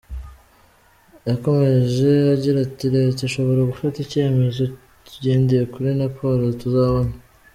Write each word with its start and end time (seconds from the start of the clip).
Yakomeje 1.29 2.09
agira 2.35 2.57
ati 2.67 2.85
“Leta 2.95 3.19
ishobora 3.23 3.69
gufata 3.71 3.97
icyemezo 4.05 4.61
tugendeye 5.05 5.63
kuri 5.73 5.89
raporo 6.03 6.43
tuzabona. 6.61 7.13